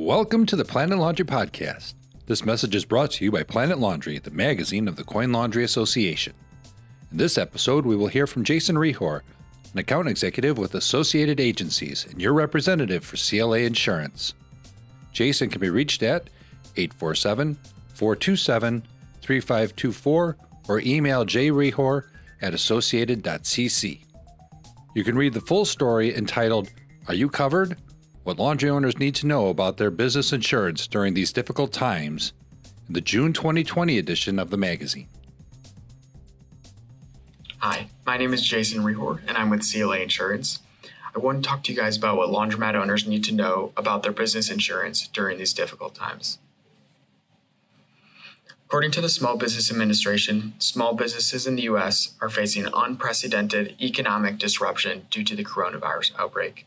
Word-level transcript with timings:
Welcome 0.00 0.46
to 0.46 0.56
the 0.56 0.64
Planet 0.64 0.98
Laundry 0.98 1.26
Podcast. 1.26 1.92
This 2.24 2.42
message 2.42 2.74
is 2.74 2.86
brought 2.86 3.10
to 3.10 3.24
you 3.26 3.30
by 3.30 3.42
Planet 3.42 3.78
Laundry, 3.78 4.18
the 4.18 4.30
magazine 4.30 4.88
of 4.88 4.96
the 4.96 5.04
Coin 5.04 5.30
Laundry 5.30 5.62
Association. 5.62 6.32
In 7.12 7.18
this 7.18 7.36
episode, 7.36 7.84
we 7.84 7.96
will 7.96 8.06
hear 8.06 8.26
from 8.26 8.42
Jason 8.42 8.76
Rehor, 8.76 9.20
an 9.74 9.78
account 9.78 10.08
executive 10.08 10.56
with 10.56 10.74
Associated 10.74 11.38
Agencies 11.38 12.06
and 12.10 12.18
your 12.18 12.32
representative 12.32 13.04
for 13.04 13.18
CLA 13.18 13.58
Insurance. 13.58 14.32
Jason 15.12 15.50
can 15.50 15.60
be 15.60 15.68
reached 15.68 16.02
at 16.02 16.30
847 16.78 17.58
427 17.92 18.82
3524 19.20 20.36
or 20.66 20.80
email 20.80 21.26
jrehor 21.26 22.04
at 22.40 22.54
associated.cc. 22.54 24.00
You 24.94 25.04
can 25.04 25.18
read 25.18 25.34
the 25.34 25.42
full 25.42 25.66
story 25.66 26.16
entitled, 26.16 26.70
Are 27.06 27.14
You 27.14 27.28
Covered? 27.28 27.76
What 28.22 28.38
laundry 28.38 28.68
owners 28.68 28.98
need 28.98 29.14
to 29.16 29.26
know 29.26 29.48
about 29.48 29.78
their 29.78 29.90
business 29.90 30.30
insurance 30.32 30.86
during 30.86 31.14
these 31.14 31.32
difficult 31.32 31.72
times 31.72 32.34
in 32.86 32.92
the 32.92 33.00
June 33.00 33.32
2020 33.32 33.96
edition 33.96 34.38
of 34.38 34.50
the 34.50 34.58
magazine. 34.58 35.08
Hi, 37.58 37.88
my 38.04 38.18
name 38.18 38.34
is 38.34 38.42
Jason 38.42 38.82
Rehor, 38.82 39.20
and 39.26 39.38
I'm 39.38 39.48
with 39.48 39.70
CLA 39.70 40.00
Insurance. 40.00 40.60
I 41.14 41.18
want 41.18 41.42
to 41.42 41.48
talk 41.48 41.64
to 41.64 41.72
you 41.72 41.78
guys 41.78 41.96
about 41.96 42.18
what 42.18 42.28
laundromat 42.28 42.74
owners 42.74 43.06
need 43.06 43.24
to 43.24 43.34
know 43.34 43.72
about 43.74 44.02
their 44.02 44.12
business 44.12 44.50
insurance 44.50 45.08
during 45.08 45.38
these 45.38 45.54
difficult 45.54 45.94
times. 45.94 46.38
According 48.66 48.92
to 48.92 49.00
the 49.00 49.08
Small 49.08 49.36
Business 49.36 49.70
Administration, 49.70 50.52
small 50.58 50.94
businesses 50.94 51.46
in 51.46 51.56
the 51.56 51.62
U.S. 51.62 52.14
are 52.20 52.28
facing 52.28 52.66
unprecedented 52.72 53.74
economic 53.80 54.38
disruption 54.38 55.06
due 55.10 55.24
to 55.24 55.34
the 55.34 55.44
coronavirus 55.44 56.12
outbreak. 56.18 56.66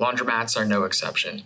Laundromats 0.00 0.56
are 0.56 0.64
no 0.64 0.84
exception. 0.84 1.42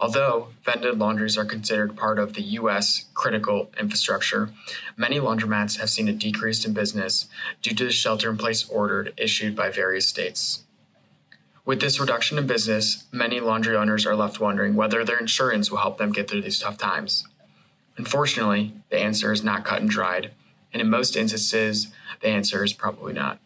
Although 0.00 0.48
vended 0.64 0.98
laundries 0.98 1.38
are 1.38 1.44
considered 1.44 1.96
part 1.96 2.18
of 2.18 2.32
the 2.32 2.42
U.S. 2.42 3.06
critical 3.14 3.70
infrastructure, 3.78 4.50
many 4.96 5.20
laundromats 5.20 5.78
have 5.78 5.88
seen 5.88 6.08
a 6.08 6.12
decrease 6.12 6.64
in 6.64 6.72
business 6.72 7.28
due 7.62 7.76
to 7.76 7.84
the 7.84 7.92
shelter 7.92 8.30
in 8.30 8.36
place 8.36 8.68
order 8.68 9.10
issued 9.16 9.54
by 9.54 9.70
various 9.70 10.08
states. 10.08 10.64
With 11.64 11.80
this 11.80 12.00
reduction 12.00 12.36
in 12.36 12.48
business, 12.48 13.04
many 13.12 13.38
laundry 13.38 13.76
owners 13.76 14.06
are 14.06 14.16
left 14.16 14.40
wondering 14.40 14.74
whether 14.74 15.04
their 15.04 15.18
insurance 15.18 15.70
will 15.70 15.78
help 15.78 15.98
them 15.98 16.12
get 16.12 16.28
through 16.28 16.42
these 16.42 16.58
tough 16.58 16.78
times. 16.78 17.28
Unfortunately, 17.96 18.74
the 18.90 18.98
answer 18.98 19.30
is 19.30 19.44
not 19.44 19.64
cut 19.64 19.80
and 19.80 19.90
dried, 19.90 20.32
and 20.72 20.82
in 20.82 20.90
most 20.90 21.16
instances, 21.16 21.88
the 22.22 22.28
answer 22.28 22.64
is 22.64 22.72
probably 22.72 23.12
not. 23.12 23.38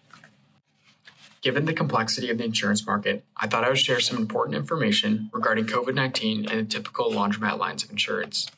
Given 1.42 1.64
the 1.64 1.74
complexity 1.74 2.30
of 2.30 2.38
the 2.38 2.44
insurance 2.44 2.86
market, 2.86 3.24
I 3.36 3.48
thought 3.48 3.64
I 3.64 3.68
would 3.68 3.78
share 3.78 3.98
some 3.98 4.16
important 4.16 4.56
information 4.56 5.28
regarding 5.32 5.66
COVID 5.66 5.94
19 5.94 6.48
and 6.48 6.60
the 6.60 6.64
typical 6.64 7.10
laundromat 7.10 7.58
lines 7.58 7.82
of 7.82 7.90
insurance. 7.90 8.48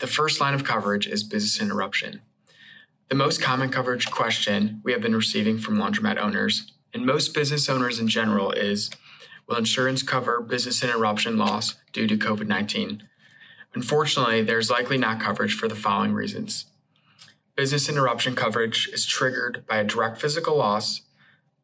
The 0.00 0.08
first 0.08 0.40
line 0.40 0.54
of 0.54 0.64
coverage 0.64 1.06
is 1.06 1.22
business 1.22 1.60
interruption. 1.60 2.22
The 3.08 3.14
most 3.14 3.40
common 3.40 3.70
coverage 3.70 4.10
question 4.10 4.80
we 4.84 4.92
have 4.92 5.00
been 5.00 5.14
receiving 5.14 5.58
from 5.58 5.78
laundromat 5.78 6.18
owners, 6.18 6.72
and 6.92 7.06
most 7.06 7.34
business 7.34 7.68
owners 7.68 8.00
in 8.00 8.08
general, 8.08 8.50
is 8.50 8.90
Will 9.48 9.56
insurance 9.56 10.02
cover 10.02 10.42
business 10.42 10.84
interruption 10.84 11.38
loss 11.38 11.76
due 11.92 12.06
to 12.06 12.18
COVID 12.18 12.48
19? 12.48 13.04
Unfortunately, 13.74 14.42
there's 14.42 14.70
likely 14.70 14.98
not 14.98 15.20
coverage 15.20 15.54
for 15.54 15.68
the 15.68 15.74
following 15.74 16.12
reasons. 16.12 16.66
Business 17.56 17.88
interruption 17.88 18.34
coverage 18.34 18.88
is 18.92 19.06
triggered 19.06 19.64
by 19.66 19.78
a 19.78 19.84
direct 19.84 20.20
physical 20.20 20.56
loss 20.56 21.02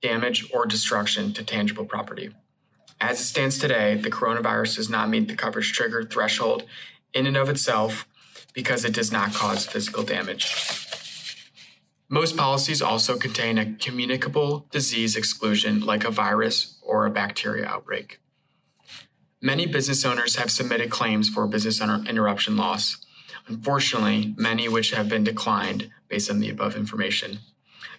damage, 0.05 0.49
or 0.53 0.67
destruction 0.67 1.33
to 1.33 1.43
tangible 1.43 1.87
property. 1.87 2.31
As 3.01 3.21
it 3.21 3.25
stands 3.25 3.59
today, 3.59 3.95
the 3.97 4.11
coronavirus 4.11 4.77
does 4.77 4.91
not 4.91 5.09
meet 5.09 5.29
the 5.29 5.35
coverage 5.35 5.73
trigger 5.73 6.03
threshold 6.05 6.65
in 7.15 7.27
and 7.27 7.37
of 7.37 7.49
itself 7.49 8.07
because 8.53 8.85
it 8.85 8.93
does 8.93 9.11
not 9.11 9.33
cause 9.33 9.67
physical 9.67 10.05
damage. 10.05 10.45
Most 12.09 12.37
policies 12.37 12.83
also 12.83 13.17
contain 13.17 13.57
a 13.57 13.75
communicable 13.75 14.67
disease 14.71 15.17
exclusion 15.17 15.81
like 15.81 16.05
a 16.05 16.11
virus 16.11 16.79
or 16.83 17.07
a 17.07 17.11
bacteria 17.11 17.67
outbreak. 17.67 18.21
Many 19.41 19.67
business 19.67 20.05
owners 20.05 20.37
have 20.37 20.51
submitted 20.51 20.91
claims 20.91 21.29
for 21.29 21.47
business 21.47 21.81
interruption 21.81 22.57
loss. 22.57 22.99
Unfortunately, 23.47 24.35
many 24.37 24.69
which 24.69 24.93
have 24.93 25.09
been 25.09 25.25
declined 25.25 25.91
based 26.09 26.31
on 26.31 26.41
the 26.41 26.51
above 26.51 26.77
information. 26.77 27.39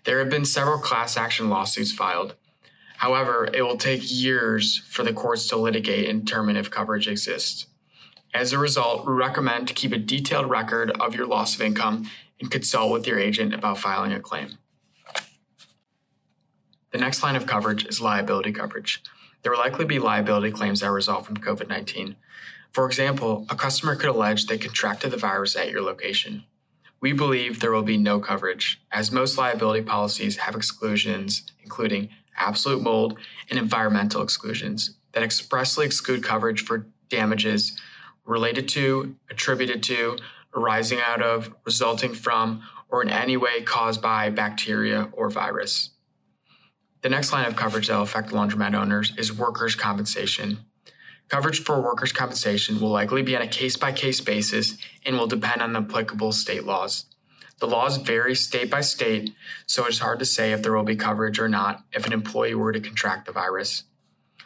There 0.06 0.20
have 0.20 0.30
been 0.30 0.46
several 0.46 0.78
class 0.78 1.18
action 1.18 1.50
lawsuits 1.50 1.92
filed. 1.92 2.36
However, 2.98 3.50
it 3.52 3.64
will 3.64 3.78
take 3.78 4.02
years 4.04 4.78
for 4.88 5.04
the 5.04 5.12
courts 5.12 5.48
to 5.50 5.58
litigate 5.58 6.08
and 6.08 6.24
determine 6.24 6.56
if 6.56 6.72
coverage 6.72 7.08
exists. 7.08 7.66
As 8.34 8.54
a 8.54 8.60
result, 8.60 9.06
we 9.06 9.14
recommend 9.14 9.68
to 9.68 9.74
keep 9.74 9.92
a 9.92 9.98
detailed 9.98 10.50
record 10.50 10.92
of 11.00 11.16
your 11.16 11.26
loss 11.26 11.56
of 11.56 11.62
income 11.62 12.10
and 12.40 12.52
consult 12.52 12.92
with 12.92 13.08
your 13.08 13.20
agent 13.20 13.54
about 13.54 13.80
filing 13.80 14.14
a 14.14 14.20
claim. 14.20 14.58
The 16.92 16.98
next 17.00 17.24
line 17.24 17.36
of 17.36 17.46
coverage 17.46 17.86
is 17.86 18.00
liability 18.00 18.52
coverage. 18.52 19.02
There 19.42 19.52
will 19.52 19.60
likely 19.60 19.86
be 19.86 20.00
liability 20.00 20.52
claims 20.52 20.82
that 20.82 20.92
result 20.92 21.26
from 21.26 21.38
COVID 21.38 21.68
19. 21.68 22.16
For 22.72 22.86
example, 22.86 23.46
a 23.50 23.56
customer 23.56 23.96
could 23.96 24.10
allege 24.10 24.46
they 24.46 24.58
contracted 24.58 25.12
the 25.12 25.18
virus 25.18 25.56
at 25.56 25.72
your 25.72 25.82
location. 25.82 26.44
We 27.01 27.13
believe 27.13 27.59
there 27.59 27.72
will 27.72 27.83
be 27.83 27.97
no 27.97 28.19
coverage, 28.19 28.81
as 28.91 29.11
most 29.11 29.38
liability 29.38 29.83
policies 29.83 30.38
have 30.38 30.56
exclusions, 30.56 31.44
including 31.63 32.09
absolute 32.38 32.81
mold 32.81 33.17
and 33.50 33.59
environmental 33.59 34.22
exclusions, 34.22 34.97
that 35.11 35.23
expressly 35.23 35.85
exclude 35.85 36.23
coverage 36.23 36.63
for 36.63 36.88
damages 37.09 37.79
related 38.25 38.67
to, 38.69 39.16
attributed 39.29 39.83
to, 39.83 40.17
arising 40.56 41.00
out 41.00 41.22
of, 41.22 41.53
resulting 41.66 42.13
from, 42.13 42.63
or 42.89 43.01
in 43.01 43.09
any 43.09 43.38
way 43.38 43.62
caused 43.62 44.01
by 44.01 44.29
bacteria 44.29 45.09
or 45.13 45.29
virus. 45.29 45.91
The 47.01 47.09
next 47.09 47.31
line 47.31 47.45
of 47.45 47.56
coverage 47.56 47.88
that 47.88 47.95
will 47.95 48.03
affect 48.03 48.29
laundromat 48.29 48.73
owners 48.73 49.13
is 49.17 49.31
workers' 49.31 49.75
compensation. 49.75 50.66
Coverage 51.28 51.63
for 51.63 51.81
workers' 51.81 52.12
compensation 52.12 52.80
will 52.80 52.90
likely 52.90 53.24
be 53.24 53.36
on 53.36 53.41
a 53.41 53.47
case 53.47 53.78
by 53.78 53.91
case 53.91 54.22
basis 54.22 54.78
and 55.06 55.18
will 55.18 55.28
depend 55.28 55.62
on 55.62 55.74
the 55.74 55.80
applicable 55.80 56.31
state 56.31 56.66
laws. 56.66 57.06
The 57.59 57.68
laws 57.68 57.97
vary 57.97 58.36
state 58.36 58.69
by 58.69 58.81
state, 58.81 59.34
so 59.66 59.86
it's 59.86 60.00
hard 60.00 60.19
to 60.19 60.25
say 60.25 60.52
if 60.52 60.62
there 60.62 60.75
will 60.75 60.84
be 60.84 60.96
coverage 60.96 61.40
or 61.40 61.47
not 61.47 61.84
if 61.94 62.06
an 62.06 62.13
employee 62.13 62.53
were 62.53 62.74
to 62.74 62.80
contract 62.80 63.25
the 63.25 63.31
virus. 63.31 63.84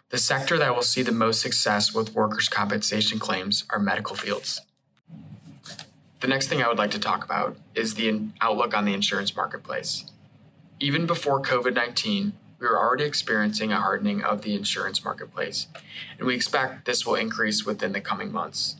The 0.09 0.17
sector 0.17 0.57
that 0.57 0.75
will 0.75 0.83
see 0.83 1.01
the 1.01 1.11
most 1.11 1.41
success 1.41 1.93
with 1.93 2.13
workers' 2.13 2.49
compensation 2.49 3.19
claims 3.19 3.65
are 3.69 3.79
medical 3.79 4.15
fields. 4.15 4.61
The 6.21 6.27
next 6.27 6.47
thing 6.47 6.61
I 6.61 6.67
would 6.67 6.77
like 6.77 6.91
to 6.91 6.99
talk 6.99 7.23
about 7.23 7.57
is 7.75 7.95
the 7.95 8.29
outlook 8.41 8.75
on 8.75 8.85
the 8.85 8.93
insurance 8.93 9.35
marketplace. 9.35 10.05
Even 10.79 11.05
before 11.05 11.41
COVID 11.41 11.73
19, 11.73 12.33
we 12.59 12.67
are 12.67 12.77
already 12.77 13.05
experiencing 13.05 13.71
a 13.71 13.79
hardening 13.79 14.21
of 14.21 14.41
the 14.41 14.53
insurance 14.53 15.03
marketplace, 15.03 15.67
and 16.17 16.27
we 16.27 16.35
expect 16.35 16.85
this 16.85 17.05
will 17.05 17.15
increase 17.15 17.65
within 17.65 17.93
the 17.93 18.01
coming 18.01 18.31
months. 18.31 18.75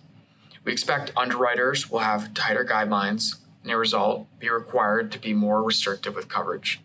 We 0.64 0.74
expect 0.74 1.14
underwriters 1.16 1.90
will 1.90 2.00
have 2.00 2.34
tighter 2.34 2.66
guidelines 2.66 3.36
and, 3.64 3.72
as 3.72 3.76
a 3.76 3.78
result, 3.78 4.28
be 4.40 4.50
required 4.50 5.12
to 5.14 5.20
be 5.20 5.34
more 5.34 5.64
restrictive 5.64 6.16
with 6.16 6.28
coverage. 6.28 6.82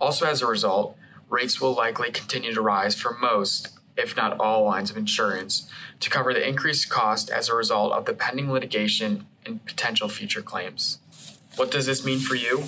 Also, 0.00 0.26
as 0.26 0.42
a 0.42 0.46
result, 0.46 0.96
rates 1.28 1.60
will 1.60 1.72
likely 1.72 2.10
continue 2.10 2.52
to 2.52 2.60
rise 2.60 2.94
for 2.94 3.16
most, 3.18 3.70
if 3.96 4.16
not 4.16 4.38
all, 4.38 4.64
lines 4.64 4.90
of 4.90 4.96
insurance 4.96 5.70
to 6.00 6.10
cover 6.10 6.34
the 6.34 6.46
increased 6.46 6.90
cost 6.90 7.30
as 7.30 7.48
a 7.48 7.54
result 7.54 7.92
of 7.92 8.04
the 8.04 8.12
pending 8.12 8.52
litigation 8.52 9.26
and 9.46 9.64
potential 9.64 10.08
future 10.08 10.42
claims. 10.42 10.98
What 11.56 11.70
does 11.70 11.86
this 11.86 12.04
mean 12.04 12.18
for 12.18 12.34
you? 12.34 12.64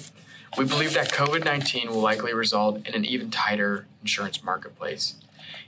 We 0.56 0.64
believe 0.64 0.94
that 0.94 1.12
COVID 1.12 1.44
19 1.44 1.90
will 1.90 2.00
likely 2.00 2.32
result 2.32 2.86
in 2.86 2.94
an 2.94 3.04
even 3.04 3.30
tighter 3.30 3.86
insurance 4.00 4.42
marketplace. 4.42 5.14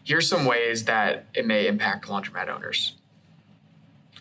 Here 0.02 0.18
are 0.18 0.22
some 0.22 0.44
ways 0.44 0.84
that 0.84 1.26
it 1.34 1.46
may 1.46 1.66
impact 1.66 2.06
laundromat 2.06 2.48
owners. 2.48 2.94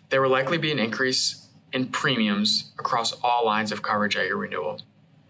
There 0.10 0.22
will 0.22 0.30
likely 0.30 0.58
be 0.58 0.72
an 0.72 0.80
increase 0.80 1.48
in 1.72 1.88
premiums 1.88 2.72
across 2.80 3.14
all 3.24 3.46
lines 3.46 3.72
of 3.72 3.82
coverage 3.82 4.18
at 4.18 4.26
your 4.26 4.38
renewal. 4.38 4.82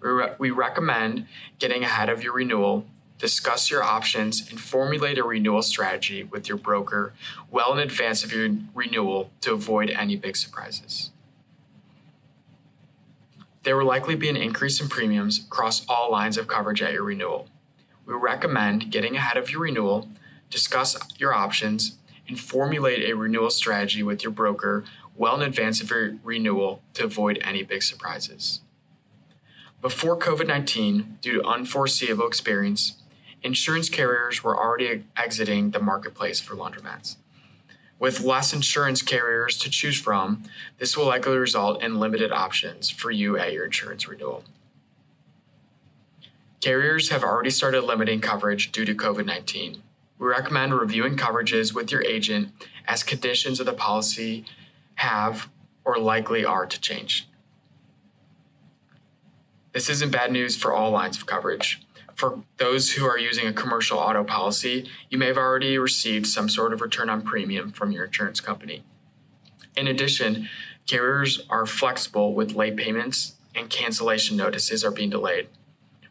We, 0.02 0.10
re- 0.10 0.36
we 0.38 0.52
recommend 0.52 1.28
getting 1.60 1.84
ahead 1.84 2.10
of 2.10 2.24
your 2.24 2.34
renewal, 2.34 2.86
discuss 3.18 3.70
your 3.70 3.84
options, 3.84 4.50
and 4.50 4.60
formulate 4.60 5.18
a 5.18 5.24
renewal 5.24 5.62
strategy 5.62 6.24
with 6.24 6.48
your 6.48 6.58
broker 6.58 7.14
well 7.52 7.74
in 7.74 7.80
advance 7.80 8.24
of 8.24 8.31
your 8.31 8.50
renewal 8.74 9.30
to 9.42 9.54
avoid 9.54 9.90
any 9.90 10.16
big 10.16 10.38
surprises. 10.38 11.12
There 13.69 13.77
will 13.77 13.86
likely 13.86 14.16
be 14.16 14.30
an 14.30 14.36
increase 14.36 14.81
in 14.81 14.89
premiums 14.89 15.45
across 15.45 15.86
all 15.88 16.10
lines 16.10 16.39
of 16.39 16.48
coverage 16.48 16.81
at 16.81 16.92
your 16.92 17.04
renewal. 17.04 17.50
We 18.04 18.16
recommend 18.16 18.89
getting 18.89 19.16
ahead 19.16 19.38
of 19.38 19.51
your 19.51 19.62
renewal, 19.62 20.10
discuss 20.50 20.98
your 21.19 21.36
options, 21.36 22.00
and 22.27 22.39
formulate 22.39 23.07
a 23.07 23.16
renewal 23.16 23.51
strategy 23.51 24.01
with 24.01 24.24
your 24.24 24.31
broker 24.31 24.86
well 25.16 25.36
in 25.36 25.48
advance 25.48 25.81
of 25.81 25.92
your 25.92 26.16
renewal 26.24 26.81
to 26.95 27.04
avoid 27.04 27.38
any 27.44 27.62
big 27.62 27.83
surprises. 27.83 28.62
Before 29.83 30.18
COVID 30.18 30.48
19, 30.48 31.19
due 31.21 31.33
to 31.33 31.48
unforeseeable 31.48 32.25
experience, 32.25 32.94
insurance 33.44 33.88
carriers 33.88 34.44
were 34.44 34.57
already 34.57 35.04
exiting 35.16 35.69
the 35.69 35.80
marketplace 35.80 36.39
for 36.39 36.56
laundromats. 36.56 37.18
With 38.00 38.22
less 38.22 38.54
insurance 38.54 39.01
carriers 39.01 39.57
to 39.57 39.69
choose 39.69 40.00
from, 40.00 40.44
this 40.78 40.96
will 40.96 41.06
likely 41.06 41.38
result 41.38 41.84
in 41.84 42.00
limited 42.00 42.31
options 42.31 42.90
for 42.90 43.12
you 43.12 43.38
at 43.38 43.51
your 43.51 43.66
insurance 43.66 44.07
renewal. 44.07 44.46
Carriers 46.62 47.10
have 47.10 47.24
already 47.24 47.50
started 47.50 47.84
limiting 47.84 48.22
coverage 48.22 48.72
due 48.72 48.86
to 48.86 48.96
COVID 48.96 49.25
19. 49.25 49.84
We 50.18 50.28
recommend 50.28 50.74
reviewing 50.74 51.18
coverages 51.18 51.74
with 51.74 51.92
your 51.92 52.04
agent 52.04 52.50
as 52.88 53.04
conditions 53.04 53.60
of 53.60 53.66
the 53.66 53.74
policy 53.74 54.45
have 54.95 55.50
or 55.86 55.98
likely 55.98 56.44
are 56.44 56.66
to 56.66 56.80
change. 56.80 57.28
This 59.72 59.90
isn't 59.90 60.12
bad 60.12 60.31
news 60.31 60.57
for 60.57 60.74
all 60.74 60.92
lines 60.92 61.18
of 61.18 61.25
coverage. 61.25 61.81
For 62.19 62.44
those 62.57 62.92
who 62.92 63.06
are 63.06 63.18
using 63.18 63.48
a 63.48 63.54
commercial 63.54 63.98
auto 63.98 64.25
policy, 64.25 64.89
you 65.10 65.18
may 65.18 65.27
have 65.27 65.38
already 65.38 65.77
received 65.77 66.27
some 66.27 66.50
sort 66.50 66.74
of 66.74 66.81
return 66.81 67.10
on 67.10 67.21
premium 67.21 67.71
from 67.71 67.94
your 67.94 68.04
insurance 68.04 68.42
company. 68.42 68.83
In 69.77 69.88
addition, 69.88 70.50
carriers 70.86 71.39
are 71.50 71.66
flexible 71.66 72.33
with 72.33 72.56
late 72.56 72.75
payments 72.75 73.36
and 73.56 73.69
cancellation 73.69 74.36
notices 74.36 74.83
are 74.83 74.92
being 74.92 75.10
delayed. 75.10 75.48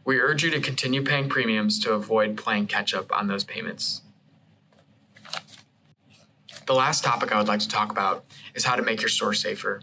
We 0.02 0.18
urge 0.18 0.42
you 0.42 0.50
to 0.52 0.60
continue 0.60 1.04
paying 1.04 1.28
premiums 1.28 1.78
to 1.80 1.92
avoid 1.92 2.38
playing 2.38 2.68
catch 2.68 2.94
up 2.94 3.12
on 3.12 3.26
those 3.26 3.44
payments. 3.44 4.00
The 6.64 6.72
last 6.72 7.04
topic 7.04 7.32
I 7.32 7.36
would 7.36 7.48
like 7.48 7.60
to 7.60 7.68
talk 7.68 7.92
about 7.92 8.24
is 8.54 8.64
how 8.64 8.76
to 8.76 8.82
make 8.82 9.02
your 9.02 9.10
store 9.10 9.34
safer. 9.34 9.82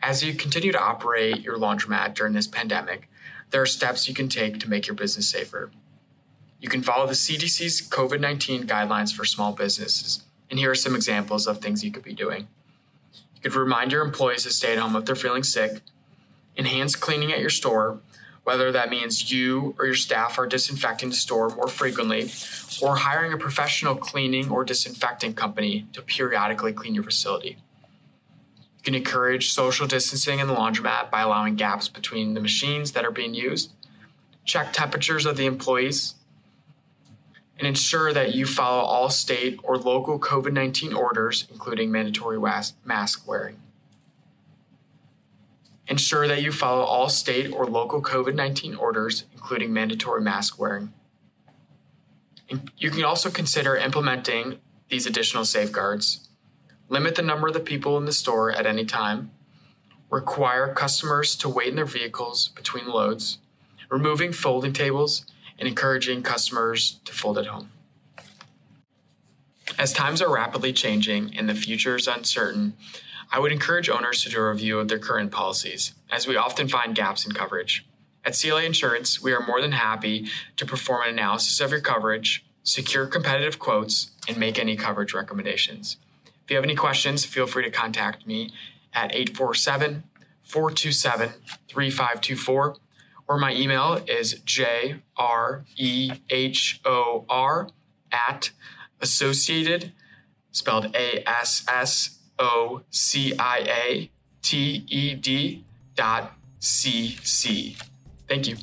As 0.00 0.24
you 0.24 0.32
continue 0.32 0.72
to 0.72 0.80
operate 0.80 1.42
your 1.42 1.58
laundromat 1.58 2.14
during 2.14 2.32
this 2.32 2.46
pandemic, 2.46 3.07
there 3.50 3.62
are 3.62 3.66
steps 3.66 4.08
you 4.08 4.14
can 4.14 4.28
take 4.28 4.58
to 4.60 4.70
make 4.70 4.86
your 4.86 4.96
business 4.96 5.30
safer. 5.30 5.70
You 6.60 6.68
can 6.68 6.82
follow 6.82 7.06
the 7.06 7.12
CDC's 7.12 7.88
COVID 7.88 8.20
19 8.20 8.66
guidelines 8.66 9.14
for 9.14 9.24
small 9.24 9.52
businesses, 9.52 10.24
and 10.50 10.58
here 10.58 10.70
are 10.70 10.74
some 10.74 10.96
examples 10.96 11.46
of 11.46 11.58
things 11.58 11.84
you 11.84 11.92
could 11.92 12.02
be 12.02 12.14
doing. 12.14 12.48
You 13.36 13.42
could 13.42 13.54
remind 13.54 13.92
your 13.92 14.04
employees 14.04 14.42
to 14.42 14.50
stay 14.50 14.72
at 14.72 14.78
home 14.78 14.96
if 14.96 15.04
they're 15.04 15.14
feeling 15.14 15.44
sick, 15.44 15.80
enhance 16.56 16.96
cleaning 16.96 17.32
at 17.32 17.40
your 17.40 17.50
store, 17.50 18.00
whether 18.42 18.72
that 18.72 18.90
means 18.90 19.30
you 19.30 19.74
or 19.78 19.86
your 19.86 19.94
staff 19.94 20.38
are 20.38 20.46
disinfecting 20.46 21.10
the 21.10 21.14
store 21.14 21.50
more 21.50 21.68
frequently, 21.68 22.30
or 22.82 22.96
hiring 22.96 23.32
a 23.32 23.36
professional 23.36 23.94
cleaning 23.94 24.50
or 24.50 24.64
disinfecting 24.64 25.34
company 25.34 25.86
to 25.92 26.02
periodically 26.02 26.72
clean 26.72 26.94
your 26.94 27.04
facility. 27.04 27.58
You 28.78 28.84
can 28.84 28.94
encourage 28.94 29.50
social 29.52 29.86
distancing 29.86 30.38
in 30.38 30.46
the 30.46 30.54
laundromat 30.54 31.10
by 31.10 31.22
allowing 31.22 31.56
gaps 31.56 31.88
between 31.88 32.34
the 32.34 32.40
machines 32.40 32.92
that 32.92 33.04
are 33.04 33.10
being 33.10 33.34
used, 33.34 33.72
check 34.44 34.72
temperatures 34.72 35.26
of 35.26 35.36
the 35.36 35.46
employees, 35.46 36.14
and 37.58 37.66
ensure 37.66 38.12
that 38.12 38.34
you 38.34 38.46
follow 38.46 38.82
all 38.82 39.10
state 39.10 39.58
or 39.64 39.76
local 39.76 40.18
COVID 40.20 40.52
19 40.52 40.92
orders, 40.92 41.46
including 41.50 41.90
mandatory 41.90 42.38
mask 42.38 43.26
wearing. 43.26 43.56
Ensure 45.88 46.28
that 46.28 46.42
you 46.42 46.52
follow 46.52 46.82
all 46.82 47.08
state 47.08 47.50
or 47.52 47.66
local 47.66 48.00
COVID 48.00 48.34
19 48.36 48.76
orders, 48.76 49.24
including 49.32 49.72
mandatory 49.72 50.20
mask 50.22 50.58
wearing. 50.58 50.92
You 52.76 52.90
can 52.90 53.04
also 53.04 53.28
consider 53.28 53.76
implementing 53.76 54.60
these 54.88 55.04
additional 55.04 55.44
safeguards 55.44 56.27
limit 56.88 57.14
the 57.14 57.22
number 57.22 57.48
of 57.48 57.54
the 57.54 57.60
people 57.60 57.96
in 57.98 58.04
the 58.04 58.12
store 58.12 58.50
at 58.50 58.66
any 58.66 58.84
time, 58.84 59.30
require 60.10 60.72
customers 60.72 61.36
to 61.36 61.48
wait 61.48 61.68
in 61.68 61.76
their 61.76 61.84
vehicles 61.84 62.48
between 62.48 62.88
loads, 62.88 63.38
removing 63.90 64.32
folding 64.32 64.72
tables, 64.72 65.26
and 65.58 65.68
encouraging 65.68 66.22
customers 66.22 67.00
to 67.04 67.12
fold 67.12 67.38
at 67.38 67.46
home. 67.46 67.70
As 69.78 69.92
times 69.92 70.22
are 70.22 70.32
rapidly 70.32 70.72
changing 70.72 71.36
and 71.36 71.48
the 71.48 71.54
future 71.54 71.96
is 71.96 72.08
uncertain, 72.08 72.74
I 73.30 73.38
would 73.38 73.52
encourage 73.52 73.90
owners 73.90 74.22
to 74.24 74.30
do 74.30 74.38
a 74.38 74.48
review 74.50 74.78
of 74.78 74.88
their 74.88 74.98
current 74.98 75.30
policies, 75.30 75.92
as 76.10 76.26
we 76.26 76.36
often 76.36 76.68
find 76.68 76.94
gaps 76.94 77.26
in 77.26 77.32
coverage. 77.32 77.86
At 78.24 78.38
CLA 78.40 78.64
Insurance, 78.64 79.22
we 79.22 79.32
are 79.32 79.46
more 79.46 79.60
than 79.60 79.72
happy 79.72 80.28
to 80.56 80.66
perform 80.66 81.02
an 81.02 81.10
analysis 81.10 81.60
of 81.60 81.70
your 81.70 81.80
coverage, 81.80 82.44
secure 82.62 83.06
competitive 83.06 83.58
quotes, 83.58 84.10
and 84.26 84.38
make 84.38 84.58
any 84.58 84.76
coverage 84.76 85.12
recommendations. 85.12 85.98
If 86.48 86.52
you 86.52 86.56
have 86.56 86.64
any 86.64 86.76
questions, 86.76 87.26
feel 87.26 87.46
free 87.46 87.62
to 87.64 87.70
contact 87.70 88.26
me 88.26 88.54
at 88.94 89.14
847 89.14 90.04
427 90.44 91.28
3524, 91.68 92.76
or 93.28 93.38
my 93.38 93.52
email 93.52 94.02
is 94.06 94.40
jrehor 94.46 95.64
at 98.10 98.50
associated, 98.98 99.92
spelled 100.50 100.96
A 100.96 101.22
S 101.28 101.66
S 101.68 102.18
O 102.38 102.80
C 102.88 103.34
I 103.38 103.58
A 103.58 104.10
T 104.40 104.86
E 104.88 105.14
D 105.16 105.66
dot 105.96 106.32
C 106.60 107.18
C. 107.22 107.76
Thank 108.26 108.48
you. 108.48 108.56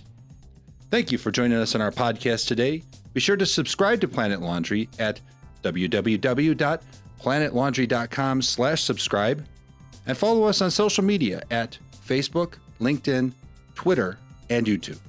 Thank 0.89 1.11
you 1.11 1.19
for 1.19 1.29
joining 1.29 1.59
us 1.59 1.75
on 1.75 1.81
our 1.81 1.91
podcast 1.91 2.47
today. 2.47 2.81
Be 3.13 3.19
sure 3.19 3.37
to 3.37 3.45
subscribe 3.45 4.01
to 4.01 4.07
Planet 4.07 4.41
Laundry 4.41 4.89
at 4.97 5.21
www 5.61 6.81
planetlaundry.com 7.25 8.43
slash 8.43 8.83
subscribe, 8.83 9.43
and 10.05 10.15
follow 10.15 10.43
us 10.43 10.61
on 10.61 10.69
social 10.69 11.03
media 11.03 11.41
at 11.49 11.77
Facebook, 12.07 12.53
LinkedIn, 12.79 13.31
Twitter, 13.73 14.19
and 14.51 14.67
YouTube. 14.67 14.99